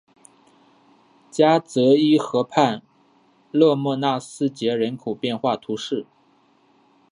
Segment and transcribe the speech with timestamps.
[1.29, 2.81] 加泽伊河畔
[3.51, 6.07] 勒莫纳斯捷人口变化图示